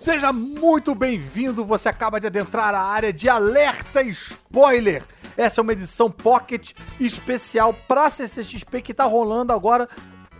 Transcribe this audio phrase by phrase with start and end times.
[0.00, 1.62] Seja muito bem-vindo.
[1.62, 5.04] Você acaba de adentrar a área de alerta spoiler.
[5.36, 9.86] Essa é uma edição pocket especial para CCXP que tá rolando agora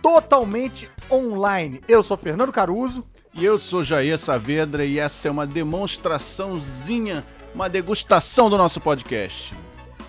[0.01, 1.79] totalmente online.
[1.87, 3.05] Eu sou Fernando Caruso.
[3.35, 7.23] E eu sou Jair Saavedra e essa é uma demonstraçãozinha,
[7.53, 9.53] uma degustação do nosso podcast.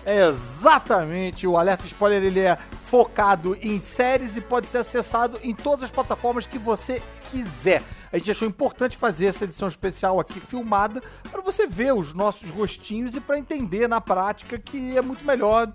[0.05, 5.55] É exatamente, o Alerta Spoiler ele é focado em séries e pode ser acessado em
[5.55, 7.81] todas as plataformas que você quiser.
[8.11, 12.49] A gente achou importante fazer essa edição especial aqui filmada para você ver os nossos
[12.49, 15.71] rostinhos e para entender na prática que é muito melhor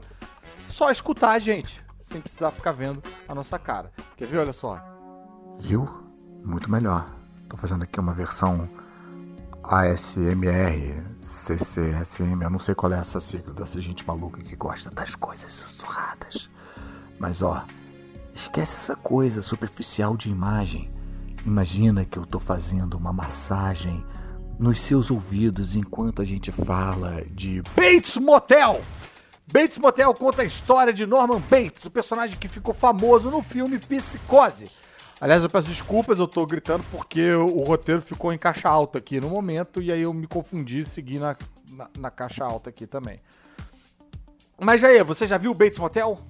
[0.66, 3.91] só escutar a gente, sem precisar ficar vendo a nossa cara.
[4.16, 4.38] Quer ver?
[4.38, 4.78] Olha só.
[5.58, 5.88] Viu?
[6.45, 7.06] Muito melhor.
[7.48, 8.69] Tô fazendo aqui uma versão
[9.70, 15.14] ASMR, CCSM, eu não sei qual é essa sigla dessa gente maluca que gosta das
[15.14, 16.48] coisas sussurradas.
[17.18, 17.62] Mas ó,
[18.34, 20.91] esquece essa coisa superficial de imagem.
[21.44, 24.02] Imagina que eu tô fazendo uma massagem
[24.58, 28.80] nos seus ouvidos enquanto a gente fala de Bates Motel!
[29.52, 33.78] Bates Motel conta a história de Norman Bates, o personagem que ficou famoso no filme
[33.78, 34.70] Psicose.
[35.20, 39.20] Aliás, eu peço desculpas, eu tô gritando porque o roteiro ficou em caixa alta aqui
[39.20, 41.36] no momento e aí eu me confundi e segui na,
[41.72, 43.20] na, na caixa alta aqui também.
[44.61, 46.20] Mas aí, você já viu Bates Motel?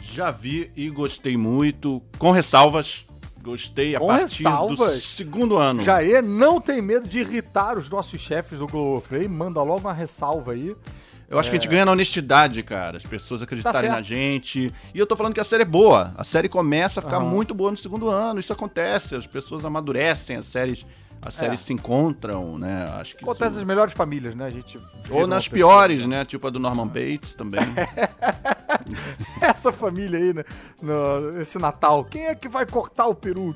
[0.00, 3.06] Já vi e gostei muito, com ressalvas.
[3.42, 4.78] Gostei a Com partir ressalvas?
[4.78, 5.82] do segundo ano.
[5.82, 10.52] Jaê não tem medo de irritar os nossos chefes do Globoplay, manda logo uma ressalva
[10.52, 10.76] aí.
[11.30, 12.96] Eu acho que a gente ganha na honestidade, cara.
[12.96, 14.72] As pessoas acreditarem Tá na gente.
[14.94, 16.14] E eu tô falando que a série é boa.
[16.16, 17.26] A série começa a ficar Aham.
[17.28, 18.40] muito boa no segundo ano.
[18.40, 19.14] Isso acontece.
[19.14, 20.86] As pessoas amadurecem, as séries,
[21.20, 21.64] as séries É.
[21.64, 22.84] se encontram, né?
[22.98, 23.56] Acho que Acontece isso...
[23.58, 24.46] nas melhores famílias, né?
[24.46, 26.24] A gente Ou nas piores, né?
[26.24, 27.60] Tipo a do Norman Bates também.
[29.42, 30.44] Essa família aí, né?
[30.80, 32.04] No- esse Natal.
[32.04, 33.54] Quem é que vai cortar o peru?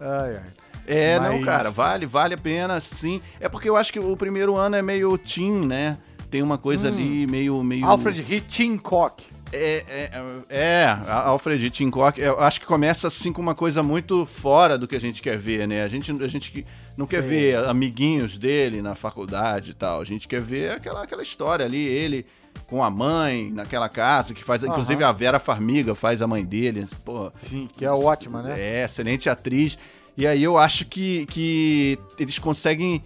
[0.00, 0.42] Ai, ai.
[0.86, 3.20] É, Mas- não, cara, vale, vale a pena, sim.
[3.40, 5.98] É porque eu acho que o primeiro ano é meio teen, né?
[6.30, 7.86] Tem uma coisa ali meio, meio.
[7.86, 9.24] Alfred Hitchcock.
[9.52, 10.10] É, é,
[10.48, 14.88] é, a- Alfred Hitchcock, eu acho que começa assim com uma coisa muito fora do
[14.88, 15.84] que a gente quer ver, né?
[15.84, 16.66] A gente, a gente
[16.96, 17.28] não quer Sim.
[17.28, 20.00] ver amiguinhos dele na faculdade e tal.
[20.00, 22.26] A gente quer ver aquela, aquela história ali, ele
[22.66, 24.64] com a mãe naquela casa, que faz.
[24.64, 26.86] Inclusive a Vera Farmiga faz a mãe dele.
[27.36, 28.54] Sim, que é ótima, né?
[28.58, 29.78] é, excelente atriz.
[30.16, 33.02] E aí eu acho que, que eles conseguem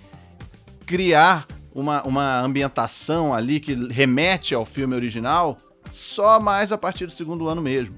[0.86, 5.56] criar uma, uma ambientação ali que remete ao filme original
[5.92, 7.96] só mais a partir do segundo ano mesmo.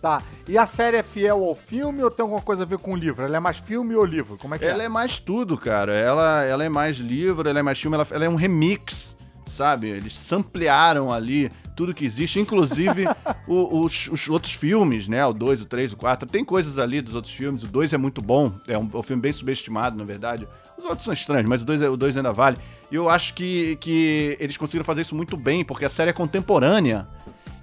[0.00, 0.22] Tá.
[0.46, 2.96] E a série é fiel ao filme ou tem alguma coisa a ver com o
[2.96, 3.24] livro?
[3.24, 4.36] Ela é mais filme ou livro?
[4.38, 4.86] Como é que Ela é?
[4.86, 5.92] é mais tudo, cara.
[5.94, 9.16] Ela, ela é mais livro, ela é mais filme, ela, ela é um remix,
[9.46, 9.88] sabe?
[9.88, 13.04] Eles samplearam ali tudo que existe, inclusive
[13.46, 15.24] o- os, os outros filmes, né?
[15.26, 16.28] O 2, o 3, o 4.
[16.28, 17.62] Tem coisas ali dos outros filmes.
[17.62, 20.48] O 2 é muito bom, é um, é um filme bem subestimado, na verdade.
[20.78, 22.56] Os outros são estranhos, mas o 2 é, o dois ainda vale.
[22.90, 26.12] E eu acho que, que eles conseguiram fazer isso muito bem, porque a série é
[26.12, 27.06] contemporânea.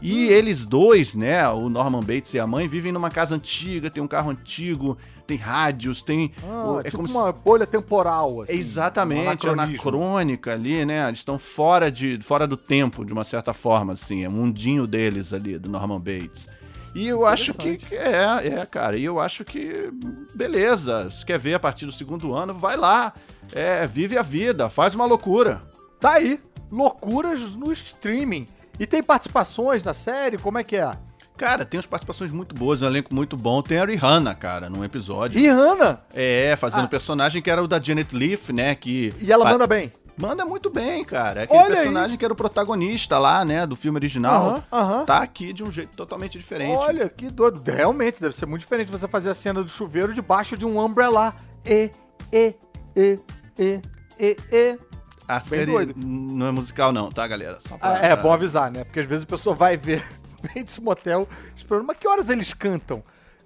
[0.03, 4.03] E eles dois, né, o Norman Bates e a mãe, vivem numa casa antiga, tem
[4.03, 6.33] um carro antigo, tem rádios, tem.
[6.43, 8.53] Ah, é tipo como se- uma bolha temporal, assim.
[8.53, 9.63] Exatamente, um anacronismo.
[9.89, 11.07] anacrônica ali, né?
[11.07, 14.25] Eles estão fora, de, fora do tempo, de uma certa forma, assim.
[14.25, 16.49] É o mundinho deles ali, do Norman Bates.
[16.93, 18.97] E eu acho que que é, é, cara.
[18.97, 19.89] E eu acho que,
[20.35, 21.09] beleza.
[21.11, 23.13] Se quer ver a partir do segundo ano, vai lá.
[23.51, 25.61] É, vive a vida, faz uma loucura.
[25.99, 26.39] Tá aí.
[26.71, 28.45] Loucuras no streaming.
[28.79, 30.37] E tem participações na série?
[30.37, 30.91] Como é que é?
[31.37, 33.61] Cara, tem umas participações muito boas, um elenco muito bom.
[33.61, 35.39] Tem a Rihanna, cara, num episódio.
[35.39, 36.01] Rihanna!
[36.13, 36.85] É, fazendo Ah.
[36.85, 38.75] um personagem que era o da Janet Leaf, né?
[38.75, 39.91] Que E ela manda bem.
[40.15, 41.41] Manda muito bem, cara.
[41.41, 41.75] É Aquele Olha aí.
[41.77, 45.05] personagem que era o protagonista lá, né, do filme original, aham.
[45.05, 46.77] tá aqui de um jeito totalmente diferente.
[46.77, 47.63] Olha, que doido.
[47.65, 51.33] Realmente, deve ser muito diferente você fazer a cena do chuveiro debaixo de um umbrella.
[51.65, 51.89] E,
[52.31, 52.53] e,
[52.95, 53.19] e,
[53.57, 53.81] e,
[54.19, 54.77] e, e.
[55.27, 55.93] a série doido.
[55.97, 57.59] não é musical não, tá, galera?
[57.67, 58.83] Só pra- Ah, é, bom avisar, né?
[58.83, 60.03] Porque às vezes a pessoa vai ver
[60.41, 63.03] Bates Motel esperando, mas que horas eles cantam?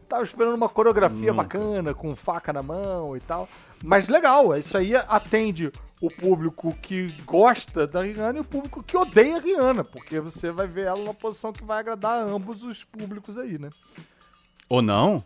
[0.10, 3.48] Tava esperando uma coreografia bacana, com faca na mão e tal.
[3.84, 8.96] Mas legal, isso aí atende o público que gosta da Rihanna e o público que
[8.96, 12.64] odeia a Rihanna, porque você vai ver ela numa posição que vai agradar a ambos
[12.64, 13.70] os públicos aí, né?
[14.70, 15.22] Ou não?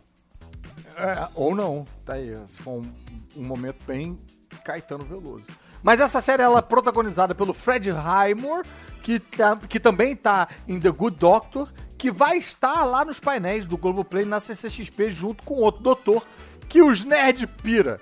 [0.96, 2.30] É, ou não, tá aí.
[2.30, 2.92] Esse foi um,
[3.36, 4.18] um momento bem
[4.64, 5.44] Caetano Veloso.
[5.82, 8.66] Mas essa série ela é protagonizada pelo Fred Highmore,
[9.02, 11.68] que, tá- que também tá em The Good Doctor,
[11.98, 16.24] que vai estar lá nos painéis do Globoplay na CCXP junto com outro doutor
[16.68, 18.00] que os nerd pira.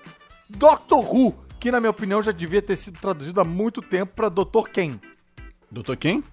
[0.48, 4.28] Doctor Who, que na minha opinião já devia ter sido traduzido há muito tempo pra
[4.28, 5.00] Doutor Quem.
[5.70, 6.24] Doutor quem?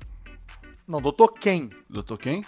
[0.88, 1.70] Não, Doutor Quem.
[1.90, 2.46] Doutor quem?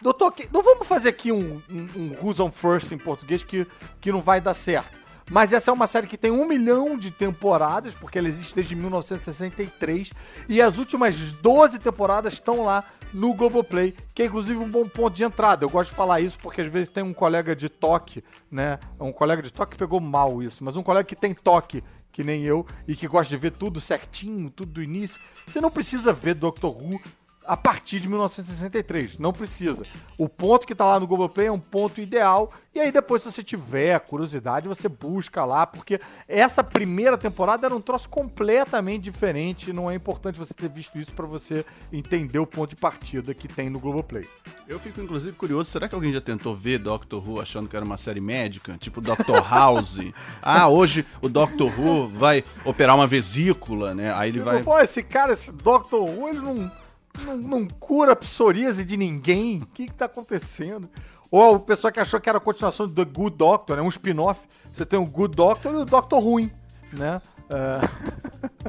[0.00, 3.66] Doutor, Quem- não vamos fazer aqui um, um, um Who's on First em português que,
[4.00, 4.98] que não vai dar certo.
[5.30, 8.74] Mas essa é uma série que tem um milhão de temporadas, porque ela existe desde
[8.74, 10.12] 1963.
[10.48, 15.14] E as últimas 12 temporadas estão lá no Globoplay, que é inclusive um bom ponto
[15.14, 15.64] de entrada.
[15.64, 18.78] Eu gosto de falar isso porque às vezes tem um colega de toque, né?
[18.98, 21.82] Um colega de toque pegou mal isso, mas um colega que tem toque
[22.12, 25.18] que nem eu, e que gosta de ver tudo certinho, tudo do início.
[25.46, 27.00] Você não precisa ver Doctor Who
[27.46, 29.18] a partir de 1963.
[29.18, 29.84] Não precisa.
[30.16, 32.52] O ponto que tá lá no Google Play é um ponto ideal.
[32.74, 37.74] E aí depois, se você tiver curiosidade, você busca lá, porque essa primeira temporada era
[37.74, 39.72] um troço completamente diferente.
[39.72, 43.46] Não é importante você ter visto isso para você entender o ponto de partida que
[43.46, 44.26] tem no Google Play.
[44.66, 47.84] Eu fico, inclusive, curioso, será que alguém já tentou ver Doctor Who achando que era
[47.84, 48.76] uma série médica?
[48.78, 49.98] Tipo Doctor House?
[50.40, 54.14] ah, hoje o Doctor Who vai operar uma vesícula, né?
[54.14, 54.62] Aí ele vai...
[54.62, 56.81] Pô, esse cara, esse Doctor Who, ele não
[57.22, 59.58] não, não cura a psoríase de ninguém.
[59.58, 60.88] O que, que tá acontecendo?
[61.30, 63.82] Ou o pessoal que achou que era a continuação do The Good Doctor, né?
[63.82, 64.40] Um spin-off.
[64.72, 66.50] Você tem o Good Doctor e o Doctor Ruim,
[66.92, 67.22] né?
[67.48, 68.68] Uh...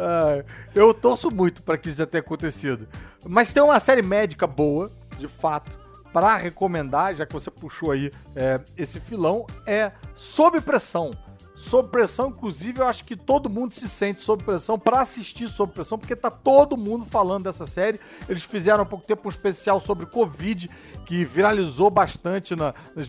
[0.00, 0.44] uh,
[0.74, 2.88] eu torço muito para que isso já tenha acontecido.
[3.26, 5.78] Mas tem uma série médica boa, de fato,
[6.12, 11.10] para recomendar, já que você puxou aí é, esse filão, é Sob Pressão
[11.54, 15.72] sob pressão, inclusive eu acho que todo mundo se sente sob pressão para assistir sob
[15.72, 18.00] pressão, porque tá todo mundo falando dessa série.
[18.28, 20.68] Eles fizeram há pouco tempo um especial sobre Covid,
[21.06, 23.08] que viralizou bastante na, nas,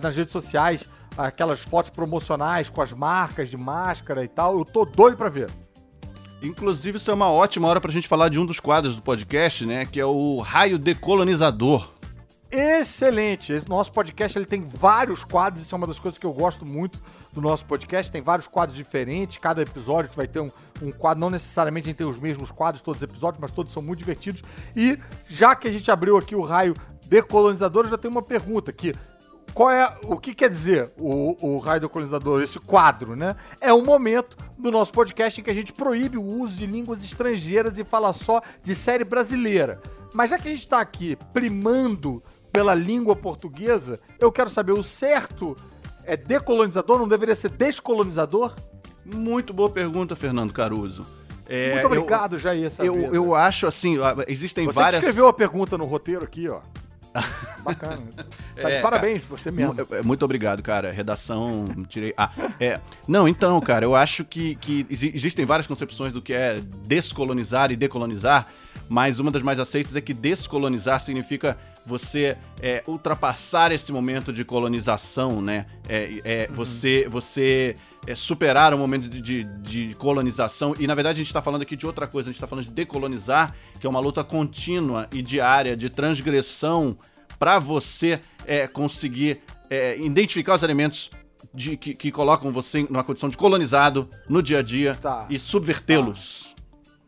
[0.00, 0.84] nas redes sociais,
[1.16, 4.58] aquelas fotos promocionais com as marcas de máscara e tal.
[4.58, 5.50] Eu tô doido para ver.
[6.42, 9.66] Inclusive, isso é uma ótima hora pra gente falar de um dos quadros do podcast,
[9.66, 9.84] né?
[9.84, 11.99] Que é o Raio Decolonizador
[12.50, 13.52] excelente.
[13.52, 16.66] Esse nosso podcast ele tem vários quadros, isso é uma das coisas que eu gosto
[16.66, 17.00] muito
[17.32, 18.10] do nosso podcast.
[18.10, 20.50] Tem vários quadros diferentes, cada episódio vai ter um,
[20.82, 23.72] um quadro, não necessariamente a gente tem os mesmos quadros todos os episódios, mas todos
[23.72, 24.42] são muito divertidos.
[24.74, 24.98] E
[25.28, 26.74] já que a gente abriu aqui o raio
[27.06, 28.94] decolonizador, eu já tenho uma pergunta aqui.
[29.52, 33.34] Qual é o que quer dizer o, o raio decolonizador, esse quadro, né?
[33.60, 37.02] É um momento do nosso podcast em que a gente proíbe o uso de línguas
[37.02, 39.80] estrangeiras e fala só de série brasileira.
[40.12, 44.82] Mas já que a gente está aqui primando pela língua portuguesa, eu quero saber, o
[44.82, 45.56] certo
[46.04, 48.54] é decolonizador, não deveria ser descolonizador?
[49.04, 51.06] Muito boa pergunta, Fernando Caruso.
[51.46, 52.70] É, Muito obrigado, eu, Jair.
[52.78, 53.96] Eu, eu acho assim,
[54.28, 54.94] existem você várias.
[54.94, 56.60] Você escreveu a pergunta no roteiro aqui, ó.
[57.64, 58.02] Bacana.
[58.54, 59.74] Tá é, parabéns, cara, você mesmo.
[59.90, 60.92] É, muito obrigado, cara.
[60.92, 62.14] Redação, tirei.
[62.16, 62.30] Ah,
[62.60, 62.80] é.
[63.06, 67.76] Não, então, cara, eu acho que, que existem várias concepções do que é descolonizar e
[67.76, 68.46] decolonizar,
[68.88, 71.58] mas uma das mais aceitas é que descolonizar significa
[71.90, 75.66] você é, ultrapassar esse momento de colonização, né?
[75.88, 76.54] É, é uhum.
[76.54, 77.74] Você, você
[78.06, 80.74] é, superar o momento de, de, de, colonização.
[80.78, 82.64] E na verdade a gente está falando aqui de outra coisa, a gente está falando
[82.64, 86.96] de decolonizar, que é uma luta contínua e diária de transgressão
[87.38, 91.10] para você é, conseguir é, identificar os elementos
[91.52, 95.26] de, que, que, colocam você numa condição de colonizado no dia a dia tá.
[95.28, 96.54] e subvertê-los.
[96.54, 96.59] Tá.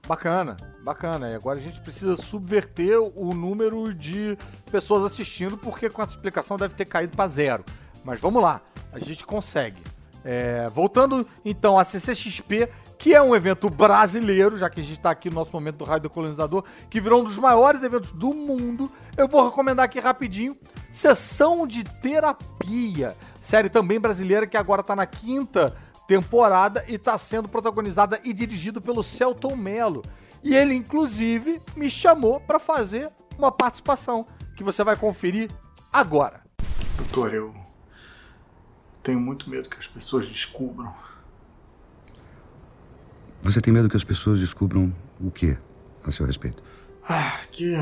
[0.07, 1.31] Bacana, bacana.
[1.31, 4.37] E agora a gente precisa subverter o número de
[4.71, 7.65] pessoas assistindo, porque com a explicação deve ter caído para zero.
[8.05, 8.61] Mas vamos lá,
[8.93, 9.83] a gente consegue.
[10.25, 15.11] É, voltando então à CCXP, que é um evento brasileiro, já que a gente está
[15.11, 18.33] aqui no nosso momento do Raio do Colonizador, que virou um dos maiores eventos do
[18.33, 20.57] mundo, eu vou recomendar aqui rapidinho
[20.93, 25.77] Sessão de Terapia, série também brasileira que agora está na quinta
[26.13, 30.03] temporada e está sendo protagonizada e dirigido pelo Celton Mello.
[30.45, 35.51] E ele, inclusive, me chamou para fazer uma participação que você vai conferir
[35.91, 36.43] agora.
[36.99, 37.55] Doutor, eu
[39.03, 40.95] tenho muito medo que as pessoas descubram.
[43.41, 45.57] Você tem medo que as pessoas descubram o que
[46.05, 46.63] a seu respeito?
[47.09, 47.73] Ah, que.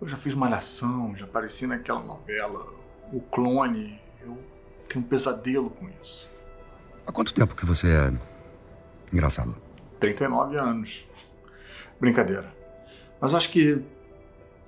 [0.00, 2.66] Eu já fiz malhação, já apareci naquela novela,
[3.12, 4.00] O Clone.
[4.22, 4.42] Eu
[4.88, 6.35] tenho um pesadelo com isso.
[7.06, 8.12] Há quanto tempo que você é
[9.12, 9.54] engraçado?
[10.00, 11.06] 39 anos.
[12.00, 12.52] Brincadeira.
[13.20, 13.80] Mas acho que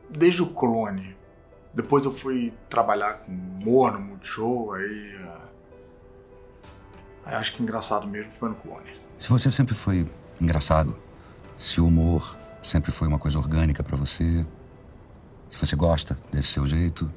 [0.09, 1.17] desde o clone,
[1.75, 5.49] depois eu fui trabalhar com humor no Multishow, aí, uh,
[7.27, 8.91] aí acho que engraçado mesmo foi no clone.
[9.19, 10.07] Se você sempre foi
[10.41, 10.97] engraçado,
[11.59, 14.47] se o humor sempre foi uma coisa orgânica para você,
[15.51, 17.11] se você gosta desse seu jeito,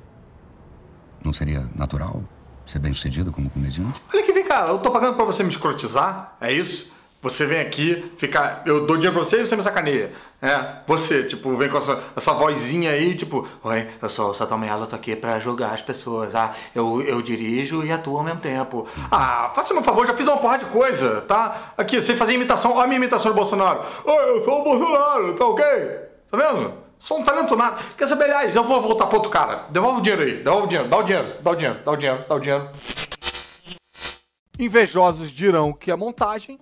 [1.24, 2.24] não seria natural
[2.72, 4.02] ser bem sucedido como comediante?
[4.14, 6.92] Olha que vem cá, eu tô pagando pra você me escrotizar, é isso?
[7.22, 8.64] Você vem aqui, fica.
[8.66, 10.12] Eu dou dinheiro pra você e você me sacaneia.
[10.42, 14.88] É, você, tipo, vem com essa, essa vozinha aí, tipo, Oi, eu sou o Satomelo,
[14.88, 16.34] tô aqui pra julgar as pessoas.
[16.34, 18.88] Ah, eu, eu dirijo e atuo ao mesmo tempo.
[19.12, 21.74] Ah, faça-me um favor, já fiz uma porra de coisa, tá?
[21.78, 23.82] Aqui, você fazia imitação, olha a minha imitação do Bolsonaro.
[24.04, 25.64] Oi, eu sou o Bolsonaro, tá ok?
[26.32, 26.74] Tá vendo?
[27.02, 27.82] Sou um talento nada.
[27.98, 29.66] Quer saber, aliás, eu vou voltar pro outro cara.
[29.70, 31.98] Devolve o dinheiro aí, devolve o dinheiro, dá o dinheiro, dá o dinheiro, dá o
[31.98, 32.70] dinheiro, dá o dinheiro.
[34.60, 36.60] Invejosos dirão que é montagem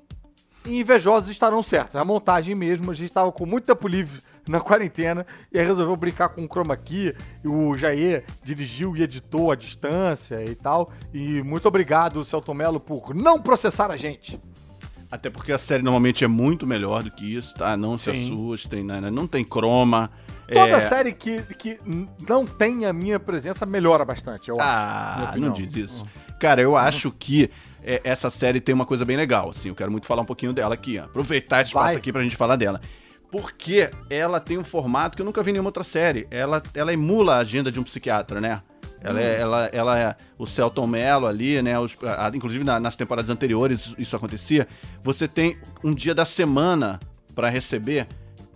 [0.65, 1.95] e invejosos estarão certos.
[1.95, 5.65] É a montagem mesmo, a gente estava com muito tempo livre na quarentena e aí
[5.65, 7.13] resolveu brincar com o chroma key.
[7.43, 10.91] E o Jair dirigiu e editou à distância e tal.
[11.13, 14.39] E muito obrigado, Celton Mello, por não processar a gente.
[15.11, 17.75] Até porque a série normalmente é muito melhor do que isso, tá?
[17.75, 18.33] Não se Sim.
[18.33, 19.01] assustem, né?
[19.09, 20.11] não tem croma.
[20.53, 20.79] Toda é...
[20.79, 21.79] série que, que
[22.27, 24.63] não tem a minha presença melhora bastante, eu acho.
[24.63, 26.07] Ah, não diz isso.
[26.39, 27.49] Cara, eu acho que
[27.83, 29.69] é, essa série tem uma coisa bem legal, assim.
[29.69, 31.05] Eu quero muito falar um pouquinho dela aqui, ó.
[31.05, 31.95] Aproveitar esse espaço Vai.
[31.95, 32.79] aqui pra gente falar dela.
[33.31, 36.27] Porque ela tem um formato que eu nunca vi em nenhuma outra série.
[36.31, 38.61] Ela, ela emula a agenda de um psiquiatra, né?
[39.01, 41.79] Ela, é, ela, ela é o Celton Mello ali, né?
[41.79, 44.67] Os- a- inclusive na- nas temporadas anteriores isso acontecia.
[45.03, 46.99] Você tem um dia da semana
[47.33, 48.07] pra receber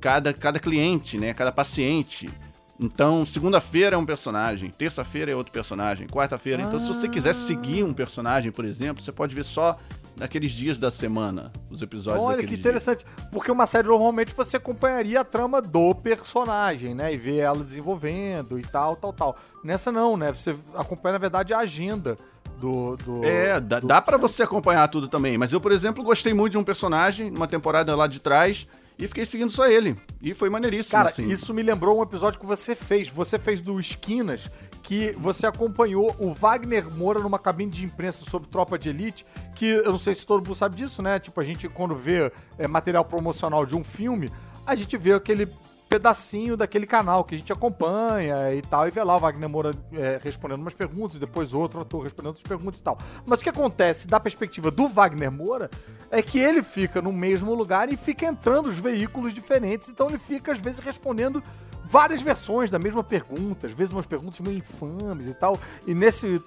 [0.04, 1.34] cada, cada cliente, né?
[1.34, 2.30] Cada paciente.
[2.78, 6.62] Então, segunda-feira é um personagem, terça-feira é outro personagem, quarta-feira.
[6.62, 9.78] Então, se você quiser seguir um personagem, por exemplo, você pode ver só
[10.18, 12.60] naqueles dias da semana, os episódios Olha que dias.
[12.60, 13.06] interessante.
[13.32, 17.14] Porque uma série normalmente você acompanharia a trama do personagem, né?
[17.14, 19.38] E ver ela desenvolvendo e tal, tal, tal.
[19.64, 20.34] Nessa não, né?
[20.34, 22.18] Você acompanha, na verdade, a agenda
[22.60, 22.98] do.
[22.98, 25.38] do É, dá, do- dá para você acompanhar tudo também.
[25.38, 28.68] Mas eu, por exemplo, gostei muito de um personagem, numa temporada lá de trás,
[29.04, 29.98] e fiquei seguindo só ele.
[30.22, 31.24] E foi maneiríssimo, Cara, assim.
[31.24, 33.10] isso me lembrou um episódio que você fez.
[33.10, 34.50] Você fez do Esquinas,
[34.82, 39.66] que você acompanhou o Wagner Moura numa cabine de imprensa sobre Tropa de Elite, que
[39.66, 41.20] eu não sei se todo mundo sabe disso, né?
[41.20, 44.32] Tipo, a gente quando vê é, material promocional de um filme,
[44.66, 45.50] a gente vê aquele
[45.94, 49.76] pedacinho daquele canal que a gente acompanha e tal, e vê lá o Wagner Moura
[49.94, 52.98] é, respondendo umas perguntas, e depois outro ator respondendo outras perguntas e tal.
[53.24, 55.70] Mas o que acontece da perspectiva do Wagner Moura
[56.10, 60.18] é que ele fica no mesmo lugar e fica entrando os veículos diferentes, então ele
[60.18, 61.44] fica às vezes respondendo
[61.86, 65.60] várias versões da mesma pergunta, às vezes umas perguntas meio infames e tal.
[65.86, 66.42] E nesse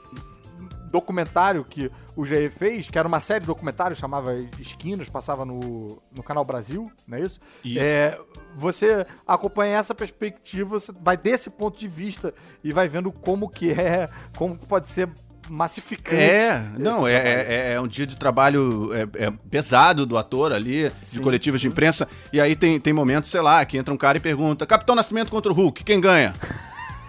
[0.97, 6.03] documentário que o GE fez, que era uma série de documentários, chamava Esquinas, passava no,
[6.15, 7.39] no Canal Brasil, não é isso?
[7.63, 7.79] Isso.
[7.79, 8.19] É,
[8.57, 12.33] você acompanha essa perspectiva, você vai desse ponto de vista
[12.65, 15.11] e vai vendo como que é, como que pode ser
[15.49, 16.17] massificante.
[16.17, 17.51] É, não, é, trabalho.
[17.51, 21.69] é, é um dia de trabalho é, é pesado do ator ali, de coletivas de
[21.69, 24.95] imprensa, e aí tem, tem momentos, sei lá, que entra um cara e pergunta: Capitão
[24.95, 26.35] Nascimento contra o Hulk, quem ganha?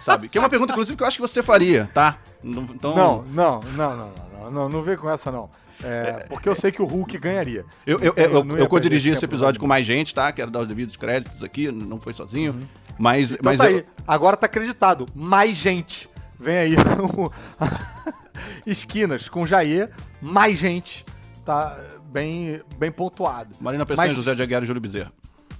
[0.07, 0.29] Sabe?
[0.29, 2.17] Que é uma pergunta, inclusive, que eu acho que você faria, tá?
[2.41, 5.49] Não- Então, Não, não, não, não, não, não, não vem com essa não.
[5.83, 7.63] É, porque eu sei que o Hulk ganharia.
[7.85, 10.31] Eu, eu, eu, eu, ia co-dirigi esse episódio com mais gente, tá?
[10.31, 12.57] Quero dar os devidos créditos aqui, não foi sozinho.
[12.97, 13.85] Mas, Então mas tá eu- aí.
[14.07, 15.05] Agora tá acreditado.
[15.13, 16.09] Mais gente.
[16.39, 16.75] Vem aí.
[18.65, 19.91] Esquinas com Jair.
[20.21, 21.05] Mais gente.
[21.45, 23.53] Tá bem, bem pontuado.
[23.59, 25.11] Marina Pessoa, Mas- José de Aguiar e Júlio Bezerra.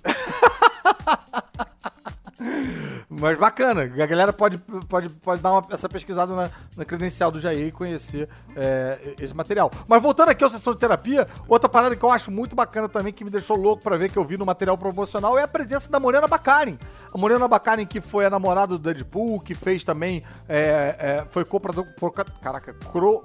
[3.20, 3.82] Mas bacana.
[3.82, 4.58] A galera pode,
[4.88, 9.34] pode, pode dar uma- essa pesquisada na, na credencial do Jair e conhecer é, esse
[9.34, 9.72] material.
[9.88, 13.12] Mas voltando aqui à sessão de terapia, outra parada que eu acho muito bacana também,
[13.12, 15.90] que me deixou louco pra ver que eu vi no material promocional, é a presença
[15.90, 16.78] da Morena Baccarin.
[17.12, 20.24] A Morena Baccarin, que foi a namorada do Deadpool, que fez também.
[20.48, 21.44] é, é, foi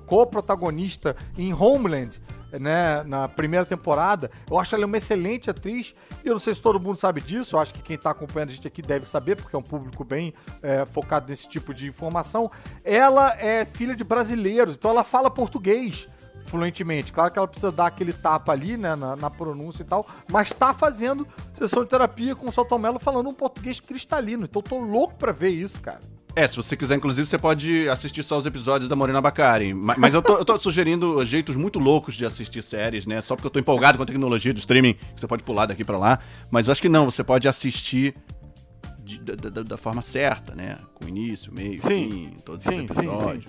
[0.07, 2.21] co-protagonista em Homeland
[2.59, 4.31] né, na primeira temporada.
[4.51, 5.95] Eu acho ela uma excelente atriz.
[6.25, 7.57] E eu não sei se todo mundo sabe disso.
[7.57, 10.05] Eu acho que quem tá acompanhando a gente aqui deve saber, porque é um público
[10.05, 12.51] bem é, focado nesse tipo de informação.
[12.85, 16.09] Ela é filha de brasileiros, então ela fala português
[16.47, 17.13] fluentemente.
[17.13, 20.53] Claro que ela precisa dar aquele tapa ali, né, na, na pronúncia e tal, mas
[20.53, 24.45] tá fazendo sessão de terapia com o Salton Mello falando um português cristalino.
[24.45, 26.01] Então eu tô louco pra ver isso, cara.
[26.35, 29.75] É, se você quiser, inclusive, você pode assistir só os episódios da Morena Bacari.
[29.75, 33.21] Ma- Mas eu tô, eu tô sugerindo jeitos muito loucos de assistir séries, né?
[33.21, 35.85] Só porque eu tô empolgado com a tecnologia do streaming, que você pode pular daqui
[35.85, 36.19] pra lá.
[36.51, 38.15] Mas eu acho que não, você pode assistir
[39.05, 40.79] de- da, da- da forma certa, né?
[40.95, 42.11] Com início, meio, Sim.
[42.11, 43.45] fim, todos Sim, os sim, episódios.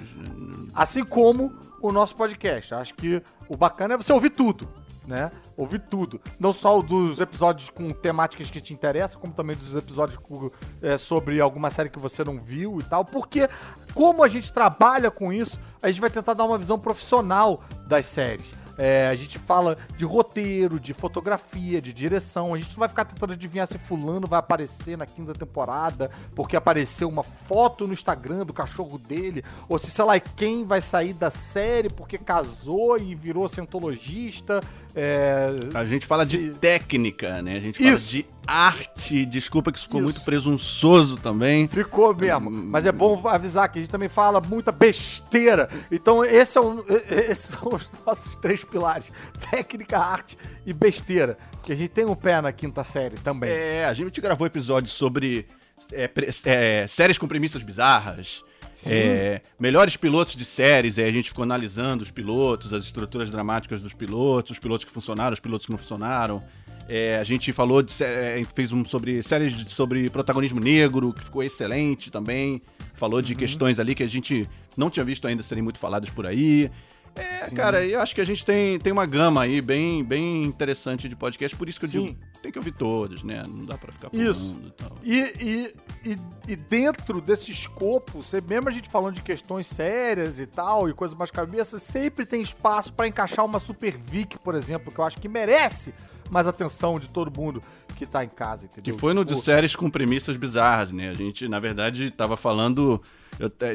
[0.73, 2.73] Assim como o nosso podcast.
[2.73, 4.67] Acho que o bacana é você ouvir tudo,
[5.05, 5.31] né?
[5.57, 6.19] Ouvir tudo.
[6.39, 10.97] Não só dos episódios com temáticas que te interessam, como também dos episódios com, é,
[10.97, 13.03] sobre alguma série que você não viu e tal.
[13.05, 13.49] Porque,
[13.93, 18.05] como a gente trabalha com isso, a gente vai tentar dar uma visão profissional das
[18.05, 18.62] séries.
[18.77, 22.53] É, a gente fala de roteiro, de fotografia, de direção.
[22.53, 26.55] A gente não vai ficar tentando adivinhar se fulano vai aparecer na quinta temporada porque
[26.55, 31.13] apareceu uma foto no Instagram do cachorro dele, ou se sei lá quem vai sair
[31.13, 34.61] da série porque casou e virou cientologista.
[34.95, 37.55] É, A gente fala de Se- técnica, né?
[37.55, 38.09] A gente fala Isso.
[38.09, 39.25] de arte.
[39.25, 40.05] Desculpa que isso ficou Isso.
[40.11, 41.67] muito presunçoso também.
[41.67, 42.49] Ficou mesmo.
[42.49, 45.69] Mas é bom avisar que a gente também fala muita besteira.
[45.91, 49.11] Então, esse é um- esses são os nossos três pilares:
[49.49, 51.37] técnica, arte e besteira.
[51.63, 53.49] Que a gente tem um pé na quinta série também.
[53.49, 55.47] É, a gente gravou episódios sobre
[55.91, 56.09] é,
[56.45, 58.43] é, séries com premissas bizarras.
[58.87, 63.79] É, melhores pilotos de séries, aí a gente ficou analisando os pilotos, as estruturas dramáticas
[63.79, 66.43] dos pilotos, os pilotos que funcionaram, os pilotos que não funcionaram.
[66.87, 71.23] É, a gente falou de é, fez um sobre séries de- sobre protagonismo negro, que
[71.23, 72.61] ficou excelente também.
[72.93, 76.25] Falou de questões ali que a gente não tinha visto ainda serem muito faladas por
[76.27, 76.69] aí.
[77.15, 81.07] É, cara, eu acho que a gente tem, tem uma gama aí bem, bem interessante
[81.07, 82.05] de podcast, por isso que eu Sim.
[82.07, 83.43] digo, tem que ouvir todos, né?
[83.47, 84.47] Não dá pra ficar Isso.
[84.51, 84.97] pulando e tal.
[85.03, 85.75] E, e,
[86.11, 86.17] e,
[86.53, 90.93] e dentro desse escopo, você, mesmo a gente falando de questões sérias e tal, e
[90.93, 95.05] coisas mais cabeça, sempre tem espaço pra encaixar uma Super Vic, por exemplo, que eu
[95.05, 95.93] acho que merece
[96.29, 97.61] mais atenção de todo mundo
[97.95, 98.99] que tá em casa, Que entendeu?
[98.99, 101.09] foi no de séries com premissas bizarras, né?
[101.09, 103.01] A gente, na verdade, tava falando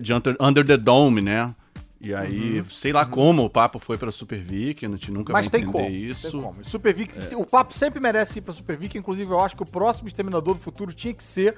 [0.02, 1.55] de Under, Under the Dome, né?
[2.00, 5.38] E aí, sei lá como o papo foi pra Super Vic, a gente nunca Uhum.
[5.38, 6.31] Mas vai entender como, isso.
[6.31, 6.64] tem como.
[6.64, 9.67] Super Vic, o papo sempre merece ir pra Super Vic, inclusive eu acho que o
[9.67, 11.57] próximo Exterminador do Futuro tinha que ser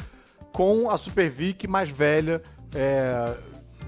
[0.53, 2.41] com a Super Vic mais velha,
[2.75, 3.35] é,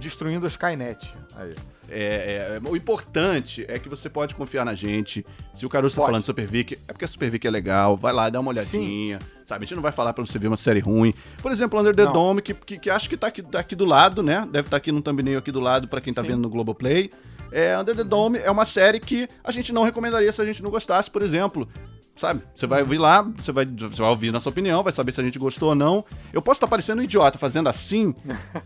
[0.02, 1.14] destruindo a Skynet.
[1.36, 1.54] Aí.
[1.88, 5.24] É, é, o importante é que você pode confiar na gente.
[5.54, 6.08] Se o Caruso tá Pode.
[6.08, 7.96] falando de Super Vic, é porque a Super Vic é legal.
[7.96, 9.18] Vai lá, dá uma olhadinha.
[9.44, 9.64] Sabe?
[9.64, 11.12] A gente não vai falar pra você ver uma série ruim.
[11.42, 12.12] Por exemplo, Under the Não.
[12.12, 14.48] Dome, que, que, que acho que tá aqui, tá aqui do lado, né?
[14.50, 16.28] Deve estar aqui no thumbnail aqui do lado pra quem tá Sim.
[16.28, 17.10] vendo no Globoplay.
[17.50, 20.62] É, Under the Dome é uma série que a gente não recomendaria se a gente
[20.62, 21.68] não gostasse, por exemplo.
[22.14, 22.42] Sabe?
[22.54, 25.24] Você vai ouvir lá, você vai, você vai ouvir nossa opinião, vai saber se a
[25.24, 26.04] gente gostou ou não.
[26.32, 28.14] Eu posso estar parecendo um idiota fazendo assim,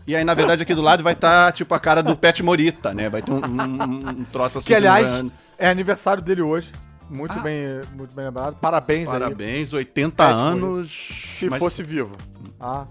[0.05, 2.93] e aí, na verdade, aqui do lado vai estar, tipo, a cara do Pet Morita,
[2.93, 3.09] né?
[3.09, 4.67] Vai ter um, um, um troço assim.
[4.67, 5.23] Que, aliás,
[5.57, 6.71] é aniversário dele hoje.
[7.09, 7.39] Muito, Ah.
[7.39, 8.57] bem, muito bem lembrado.
[8.59, 9.13] Parabéns, aí.
[9.19, 11.23] Parabéns, 80 Pet anos.
[11.25, 12.11] Se Mas- fosse vivo.
[12.59, 12.85] Ah,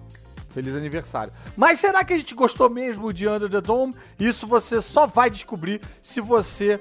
[0.55, 1.35] feliz aniversário.
[1.55, 3.95] Mas será que a gente gostou mesmo de Under the Dome?
[4.19, 6.81] Isso você só vai descobrir se você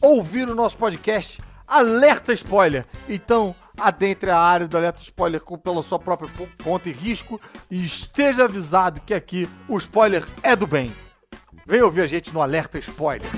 [0.00, 2.84] ouvir o nosso podcast Alerta Spoiler.
[3.08, 6.28] Então, adentre a área do Alerta Spoiler com, pela sua própria
[6.64, 10.92] conta e risco e esteja avisado que aqui o spoiler é do bem.
[11.64, 13.30] Vem ouvir a gente no Alerta Spoiler.